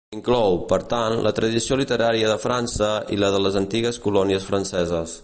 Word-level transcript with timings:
Inclou, 0.17 0.55
per 0.71 0.79
tant, 0.93 1.17
la 1.27 1.33
tradició 1.39 1.77
literària 1.81 2.31
de 2.33 2.39
França 2.45 2.91
i 3.17 3.21
la 3.25 3.33
de 3.37 3.43
les 3.47 3.63
antigues 3.65 4.03
colònies 4.07 4.53
franceses. 4.53 5.19